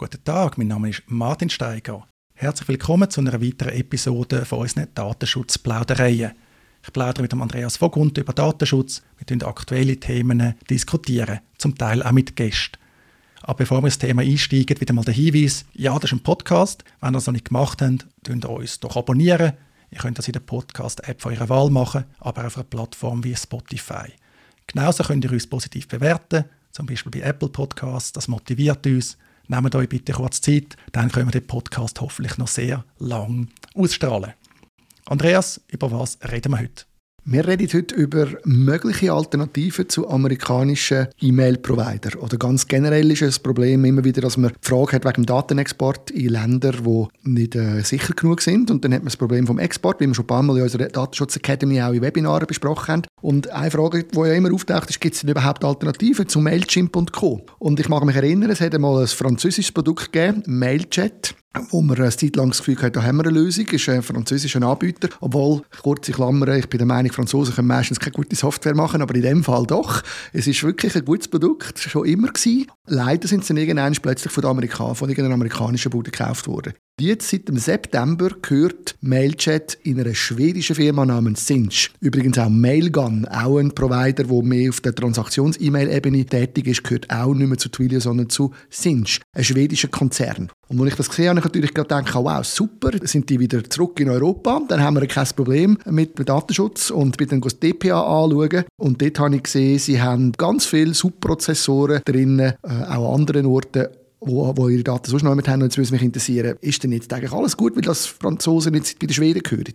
[0.00, 2.08] Guten Tag, mein Name ist Martin Steiger.
[2.32, 6.32] Herzlich willkommen zu einer weiteren Episode von unseren Datenschutzplaudereien.
[6.82, 9.02] Ich plaudere mit dem Andreas Vogundt über Datenschutz.
[9.18, 12.78] Wir diskutieren aktuelle Themen, diskutieren, zum Teil auch mit Gästen.
[13.42, 16.82] Aber bevor wir ins Thema einsteigen, wieder mal der Hinweis, ja, das ist ein Podcast.
[17.02, 19.52] Wenn ihr das noch nicht gemacht habt, könnt ihr uns doch abonnieren.
[19.90, 23.36] Ihr könnt das in der Podcast-App von eurer Wahl machen, aber auf einer Plattform wie
[23.36, 24.14] Spotify.
[24.66, 28.12] Genauso könnt ihr uns positiv bewerten, zum Beispiel bei Apple Podcasts.
[28.12, 29.18] Das motiviert uns.
[29.50, 34.34] Nehmt euch bitte kurz Zeit, dann können wir den Podcast hoffentlich noch sehr lang ausstrahlen.
[35.06, 36.84] Andreas, über was reden wir heute?
[37.26, 42.22] Wir reden heute über mögliche Alternativen zu amerikanischen E-Mail-Provider.
[42.22, 45.22] Oder ganz generell ist es ein Problem immer wieder, dass man die Frage hat wegen
[45.22, 48.70] dem Datenexport in Länder, die nicht äh, sicher genug sind.
[48.70, 50.62] Und dann hat man das Problem vom Export, wie wir schon ein paar Mal in
[50.62, 53.02] unserer Datenschutz Academy auch in Webinaren besprochen haben.
[53.20, 56.96] Und eine Frage, die ja immer auftaucht, ist, gibt es denn überhaupt Alternativen zu Mailchimp
[56.96, 57.44] und Co.?
[57.58, 61.34] Und ich mag mich erinnern, es hat einmal ein französisches Produkt gegeben, Mailchat
[61.70, 64.02] wo man eine Zeit lang das Gefühl hatte, da haben wir eine Lösung, ist ein
[64.02, 68.74] französischer Anbieter, obwohl, kurze Klammern, ich bin der Meinung, Franzosen können meistens keine gute Software
[68.74, 70.02] machen, aber in dem Fall doch.
[70.32, 72.66] Es ist wirklich ein gutes Produkt, schon immer gewesen.
[72.86, 76.72] Leider sind sie irgendwann plötzlich von, Amerika von irgendeiner amerikanischen Bude gekauft worden.
[77.00, 81.90] Jetzt seit dem September gehört Mailchat in einer schwedischen Firma namens Sinch.
[81.98, 87.32] Übrigens auch Mailgun, auch ein Provider, der mehr auf der Transaktions-E-Mail-Ebene tätig ist, gehört auch
[87.32, 90.50] nicht mehr zu Twilio, sondern zu Sinch, ein schwedischer Konzern.
[90.68, 93.64] Und als ich das gesehen habe, habe ich natürlich gedacht, wow, super, sind die wieder
[93.64, 97.58] zurück in Europa, dann haben wir kein Problem mit dem Datenschutz und bin dann das
[97.58, 103.14] DPA anschauen und dort habe ich gesehen, sie haben ganz viele Subprozessoren drin, äh, auch
[103.14, 103.88] an anderen Orten
[104.20, 105.62] wo, wo ihre Daten sonst noch mit haben.
[105.62, 108.98] Und jetzt würde mich interessieren, ist denn jetzt eigentlich alles gut, weil das Franzosen jetzt
[108.98, 109.74] bei den Schweden gehören?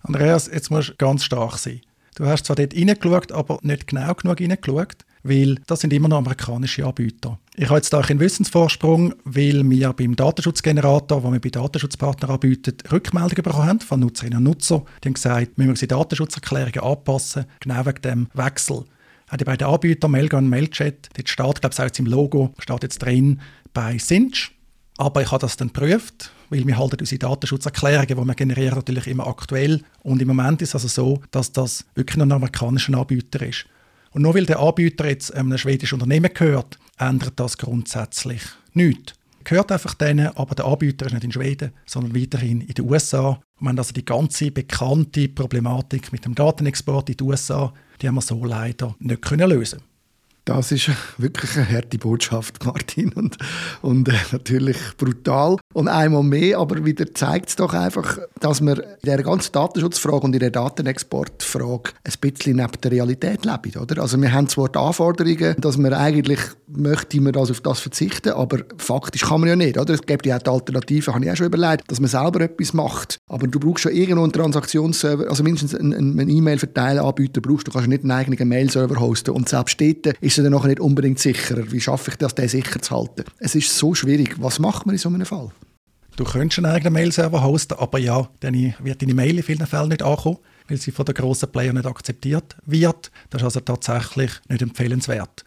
[0.00, 1.80] Andreas, jetzt musst du ganz stark sein.
[2.16, 6.18] Du hast zwar dort reingeschaut, aber nicht genau genug reingeschaut, weil das sind immer noch
[6.18, 7.40] amerikanische Anbieter.
[7.56, 12.76] Ich habe jetzt da einen Wissensvorsprung, weil wir beim Datenschutzgenerator, den wir bei Datenschutzpartnern anbieten,
[12.92, 14.82] Rückmeldungen bekommen haben von Nutzerinnen und Nutzern.
[15.02, 18.84] Die haben gesagt, wir müssen unsere Datenschutzerklärungen anpassen, genau wegen dem Wechsel.
[19.30, 22.54] Auch die beiden Anbieter, Mailgun und Mailchat, dort steht, glaube ich, auch jetzt im Logo,
[22.58, 23.40] steht jetzt drin,
[23.74, 24.52] bei Sinch.
[24.96, 29.08] Aber ich habe das dann geprüft, weil wir halten unsere Datenschutzerklärungen, die wir generieren, natürlich
[29.08, 29.82] immer aktuell.
[30.02, 33.66] Und im Moment ist es also so, dass das wirklich ein amerikanischer Anbieter ist.
[34.12, 38.42] Und nur weil der Anbieter jetzt einem schwedischen Unternehmen gehört, ändert das grundsätzlich
[38.72, 39.14] nichts.
[39.42, 43.30] Gehört einfach denen, aber der Anbieter ist nicht in Schweden, sondern weiterhin in den USA.
[43.30, 48.08] Und wir haben also die ganze bekannte Problematik mit dem Datenexport in die USA, die
[48.08, 49.80] haben wir so leider nicht können lösen
[50.44, 53.38] das ist wirklich eine harte Botschaft, Martin, und,
[53.82, 55.56] und äh, natürlich brutal.
[55.74, 60.20] Und einmal mehr, aber wieder zeigt es doch einfach, dass wir in dieser ganzen Datenschutzfrage
[60.20, 63.80] und in der Datenexportfrage ein bisschen neben der Realität leben.
[63.80, 64.00] Oder?
[64.00, 68.30] Also wir haben zwar die Anforderungen, dass wir eigentlich möchte man das auf das verzichten,
[68.30, 69.76] aber faktisch kann man ja nicht.
[69.76, 69.94] Oder?
[69.94, 72.72] Es gibt ja auch die Alternative, habe ich auch schon überlegt, dass man selber etwas
[72.72, 73.18] macht.
[73.26, 78.02] Aber du brauchst schon irgendwo einen Transaktionsserver, also mindestens einen, E-Mail-Verteilanbieter brauchst du, kannst nicht
[78.02, 79.30] einen eigenen Mail-Server hosten.
[79.30, 81.72] Und selbst dort ist er dann nachher nicht unbedingt sicherer.
[81.72, 83.24] Wie schaffe ich das, den sicher zu halten?
[83.40, 84.36] Es ist so schwierig.
[84.38, 85.50] Was macht man in so einem Fall?
[86.16, 89.88] Du könntest einen eigenen Mail-Server hosten, aber ja, dann wird deine Mail in vielen Fällen
[89.88, 90.38] nicht ankommen,
[90.68, 93.10] weil sie von den grossen Player nicht akzeptiert wird.
[93.30, 95.44] Das ist also tatsächlich nicht empfehlenswert.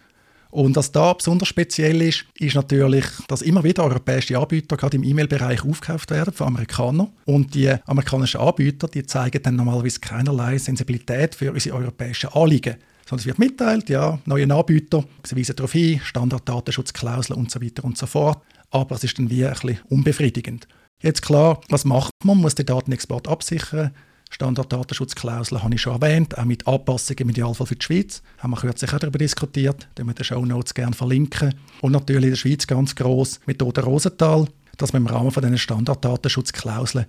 [0.50, 5.04] Und was da besonders speziell ist, ist natürlich, dass immer wieder europäische Anbieter gerade im
[5.04, 7.10] E-Mail-Bereich aufgekauft werden von Amerikanern.
[7.26, 12.76] Und die amerikanischen Anbieter, die zeigen dann normalerweise keinerlei Sensibilität für unsere europäischen Anliegen
[13.08, 17.86] sondern es wird mitteilt, ja, neue Anbieter, sie weisen darauf hin, Standarddatenschutzklauseln und so weiter
[17.86, 18.42] und so fort.
[18.70, 20.68] Aber es ist dann wie ein bisschen unbefriedigend.
[21.02, 22.38] Jetzt klar, was macht man?
[22.38, 23.92] Man muss den Datenexport absichern.
[24.30, 28.22] Standarddatenschutzklauseln habe ich schon erwähnt, auch mit Anpassungen im Idealfall für die Schweiz.
[28.40, 31.56] Haben wir kürzlich auch darüber diskutiert, den wir in den Show Notes gerne verlinken.
[31.82, 34.48] Und natürlich in der Schweiz ganz gross Methode Rosenthal
[34.78, 37.08] dass wir im Rahmen von diesen Standarddatenschutzklauseln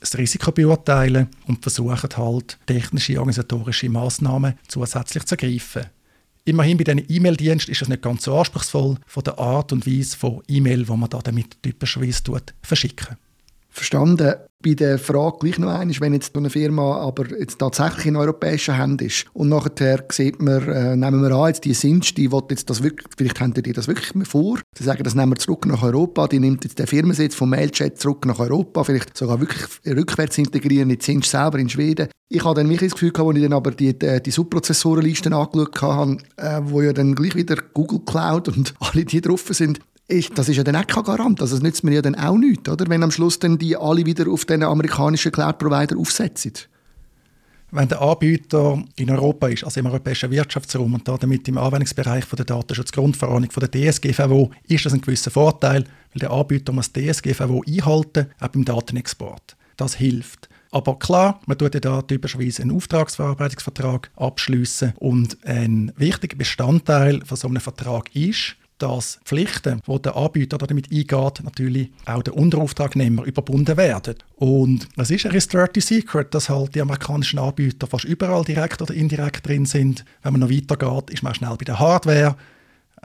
[0.00, 5.86] das Risiko beurteilen und versuchen halt technische, organisatorische Massnahmen zusätzlich zu ergreifen.
[6.48, 10.16] Immerhin bei diesen E-Mail-Diensten ist es nicht ganz so anspruchsvoll von der Art und Weise
[10.16, 12.22] von E-Mail, die man da damit typischerweise
[12.62, 13.16] verschicken.
[13.76, 18.16] Verstanden bei der Frage gleich noch einmal, wenn jetzt eine Firma aber jetzt tatsächlich in
[18.16, 22.32] europäischen Händen ist und nachher sieht man, äh, nehmen wir an, jetzt die Sinst, die
[22.32, 25.36] will jetzt das wirklich, vielleicht haben die das wirklich vor, sie sagen, das nehmen wir
[25.36, 29.40] zurück nach Europa, die nimmt jetzt den Firmensitz vom Mailchat zurück nach Europa, vielleicht sogar
[29.40, 32.08] wirklich rückwärts integrieren in Sinst selber in Schweden.
[32.28, 35.32] Ich habe dann wirklich das Gefühl gehabt, als ich dann aber die, die, die Subprozessorenlisten
[35.32, 39.80] angeschaut habe, äh, wo ja dann gleich wieder Google Cloud und alle die drauf sind,
[40.08, 41.40] ist, das ist ja dann auch kein Garant.
[41.40, 42.88] Also das nützt mir ja dann auch nichts, oder?
[42.88, 46.52] wenn am Schluss dann die alle wieder auf den amerikanischen Cloud-Provider aufsetzen.
[47.72, 52.36] wenn der Anbieter in Europa ist, also im europäischen Wirtschaftsraum und damit im Anwendungsbereich von
[52.36, 57.64] der Datenschutzgrundverordnung von der DSGVO, ist das ein gewisser Vorteil, weil der Anbieter muss DSGVO
[57.66, 59.56] einhalten, auch beim Datenexport.
[59.76, 60.48] Das hilft.
[60.70, 67.36] Aber klar, man tut ja da typischerweise einen Auftragsverarbeitungsvertrag abschließen und ein wichtiger Bestandteil von
[67.36, 73.24] so einem Vertrag ist, dass Pflichten, die der Anbieter damit eingeht, natürlich auch der Unterauftragnehmer
[73.24, 74.16] überbunden werden.
[74.36, 78.94] Und es ist ein Dirty Secret, dass halt die amerikanischen Anbieter fast überall direkt oder
[78.94, 80.04] indirekt drin sind.
[80.22, 82.36] Wenn man noch weitergeht, ist man schnell bei der Hardware,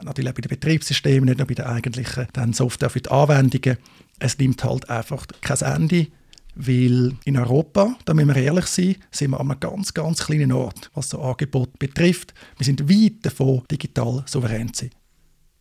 [0.02, 3.78] natürlich auch bei den Betriebssystemen, nicht nur bei den eigentlichen dann Software für die Anwendungen.
[4.18, 6.08] Es nimmt halt einfach kein Ende,
[6.54, 10.52] weil in Europa, da müssen wir ehrlich sein, sind wir an einem ganz, ganz kleinen
[10.52, 12.34] Ort, was so Angebot betrifft.
[12.58, 15.01] Wir sind weit davon, digital souverän zu sein.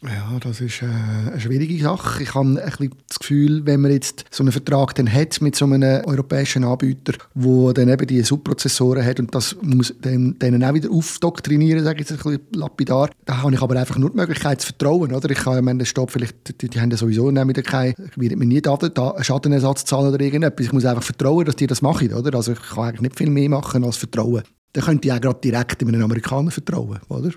[0.03, 2.23] Ja, das ist äh, eine schwierige Sache.
[2.23, 5.55] Ich habe ein bisschen das Gefühl, wenn man jetzt so einen Vertrag dann hat mit
[5.55, 10.63] so einem europäischen Anbieter, wo dann eben die Subprozessoren hat und das muss dann, denen
[10.63, 14.09] auch wieder aufdoktrinieren, sage ich jetzt ein bisschen lapidar, da habe ich aber einfach nur
[14.09, 15.29] die Möglichkeit zu vertrauen, oder?
[15.29, 18.61] Ich kann, ich meine, Stopp, vielleicht, die, die haben ja sowieso wieder keinen, mir nie
[18.61, 20.65] Daten, da, Schadenersatz zahlen oder irgendetwas.
[20.65, 22.35] Ich muss einfach vertrauen, dass die das machen, oder?
[22.35, 24.41] Also ich kann eigentlich nicht viel mehr machen als vertrauen.
[24.73, 27.29] Dann könnte ich auch gerade direkt einem Amerikaner vertrauen, oder?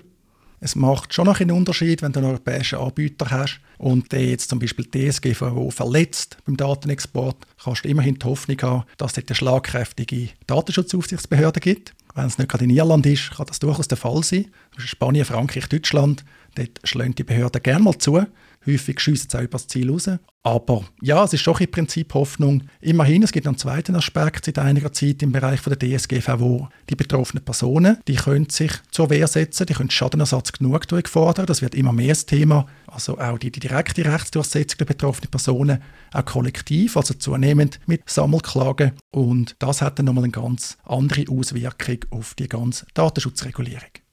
[0.59, 4.49] Es macht schon noch einen Unterschied, wenn du einen europäischen Anbieter hast und der jetzt
[4.49, 9.35] zum Beispiel DSGVO verletzt beim Datenexport, kannst du immerhin die Hoffnung haben, dass es eine
[9.35, 11.93] schlagkräftige Datenschutzaufsichtsbehörde gibt.
[12.15, 14.47] Wenn es nicht gerade in Irland ist, kann das durchaus der Fall sein.
[14.77, 16.23] Spanien, Frankreich, Deutschland,
[16.55, 18.25] dort schlagen die Behörden gerne mal zu.
[18.65, 20.09] Häufig schiessen sie auch über das Ziel raus.
[20.45, 22.63] Aber ja, es ist schon im Prinzip Hoffnung.
[22.79, 26.69] Immerhin, es gibt einen zweiten Aspekt seit einiger Zeit im Bereich der DSGVO.
[26.87, 31.47] Die betroffenen Personen, die können sich zur Wehr setzen, die können Schadenersatz genug fordern.
[31.47, 32.67] Das wird immer mehr das Thema.
[32.85, 35.81] Also auch die, die direkte Rechtsdurchsetzung der betroffenen Personen,
[36.13, 38.91] auch kollektiv, also zunehmend mit Sammelklagen.
[39.09, 44.04] Und das hat dann nochmal eine ganz andere Auswirkung auf die ganze Datenschutzregulierung.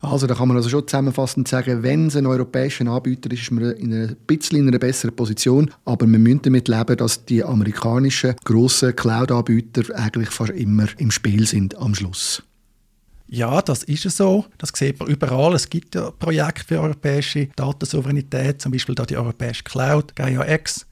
[0.00, 3.50] Also da kann man also schon zusammenfassend sagen, wenn es ein europäischer Anbieter ist, ist
[3.50, 7.42] man in einer bisschen in einer besseren Position, aber wir müssen damit leben, dass die
[7.42, 12.42] amerikanischen grossen Cloud-Anbieter eigentlich fast immer im Spiel sind am Schluss.
[13.28, 14.44] Ja, das ist so.
[14.58, 15.54] Das sieht man überall.
[15.54, 20.86] Es gibt ja Projekte für europäische Datensouveränität, zum Beispiel da die europäische Cloud, GaiaX.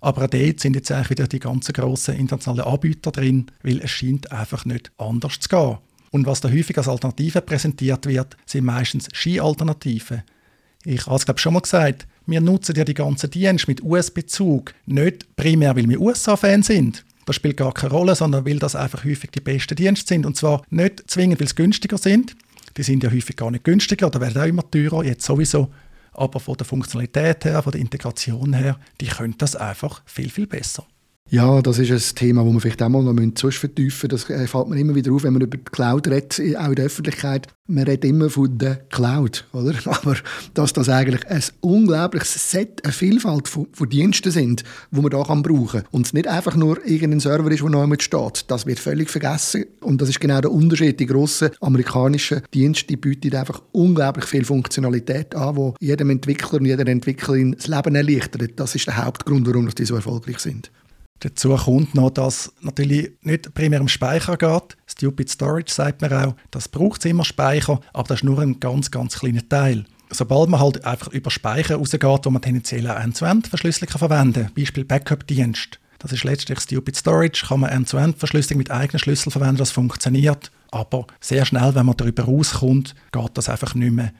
[0.00, 3.90] Aber auch dort sind jetzt eigentlich wieder die ganzen grossen internationalen Anbieter drin, weil es
[3.90, 5.78] scheint einfach nicht anders zu gehen.
[6.10, 10.22] Und was da häufig als Alternative präsentiert wird, sind meistens Ski-Alternativen.
[10.84, 14.72] Ich habe es glaube schon mal gesagt, wir nutzen ja die ganzen Dienste mit US-Bezug
[14.86, 17.04] nicht primär, weil wir USA-Fans sind.
[17.26, 20.26] Das spielt gar keine Rolle, sondern weil das einfach häufig die besten Dienste sind.
[20.26, 22.34] Und zwar nicht zwingend, weil sie günstiger sind.
[22.76, 25.70] Die sind ja häufig gar nicht günstiger oder werden auch immer teurer, jetzt sowieso.
[26.12, 30.46] Aber von der Funktionalität her, von der Integration her, die können das einfach viel, viel
[30.46, 30.86] besser.
[31.32, 34.28] Ja, das ist ein Thema, das wir vielleicht auch mal noch sonst vertiefen müssen.
[34.28, 36.74] Das äh, fällt mir immer wieder auf, wenn man über die Cloud redet, auch in
[36.74, 37.46] der Öffentlichkeit.
[37.68, 39.74] Man redet immer von der Cloud, oder?
[39.84, 40.16] Aber
[40.54, 45.42] dass das eigentlich ein unglaubliches Set, eine Vielfalt von, von Diensten sind, die man kann
[45.42, 45.84] brauchen kann.
[45.92, 48.46] Und es nicht einfach nur irgendein Server ist, der neu steht.
[48.48, 49.66] Das wird völlig vergessen.
[49.82, 50.98] Und das ist genau der Unterschied.
[50.98, 56.66] Die grossen amerikanischen Dienste die bieten einfach unglaublich viel Funktionalität an, wo jedem Entwickler und
[56.66, 58.58] jeder Entwicklerin das Leben erleichtert.
[58.58, 60.72] Das ist der Hauptgrund, warum die so erfolgreich sind.
[61.20, 64.76] Dazu kommt noch, dass natürlich nicht primär um Speicher geht.
[64.86, 68.90] Stupid Storage sagt man auch, das braucht immer Speicher, aber das ist nur ein ganz,
[68.90, 69.84] ganz kleiner Teil.
[70.10, 74.84] Sobald man halt einfach über Speicher rausgeht, wo man tendenziell auch End-to-End-Verschlüsselung verwenden kann, Beispiel
[74.84, 80.50] Backup-Dienst, das ist letztlich Stupid Storage, kann man End-to-End-Verschlüsselung mit eigenen Schlüssel verwenden, das funktioniert.
[80.70, 84.12] Aber sehr schnell, wenn man darüber rauskommt, geht das einfach nicht mehr.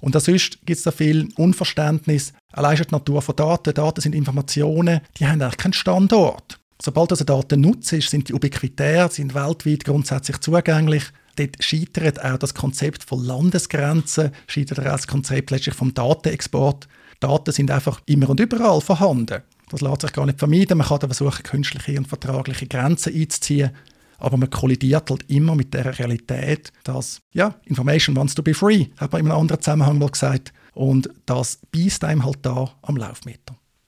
[0.00, 2.32] Und sonst gibt es da viel Unverständnis.
[2.52, 3.74] Allein schon die Natur von Daten.
[3.74, 6.60] Daten sind Informationen, die haben eigentlich keinen Standort.
[6.80, 11.04] Sobald also Daten nutzt, sind die ubiquitär, sind weltweit grundsätzlich zugänglich.
[11.34, 16.88] Dort scheitert auch das Konzept von Landesgrenzen, scheitert auch das Konzept letztlich vom Datenexport.
[17.20, 19.42] Daten sind einfach immer und überall vorhanden.
[19.70, 20.78] Das lässt sich gar nicht vermeiden.
[20.78, 23.72] Man kann da versuchen, künstliche und vertragliche Grenzen einzuziehen
[24.18, 28.86] aber man kollidiert halt immer mit der Realität, dass, ja, Information wants to be free,
[28.98, 32.96] hat man in einem anderen Zusammenhang mal gesagt, und das beißt einem halt da am
[32.96, 33.56] Laufmeter.